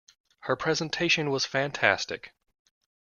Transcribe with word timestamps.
Her 0.39 0.55
presentation 0.55 1.29
was 1.29 1.45
fantastic! 1.45 2.33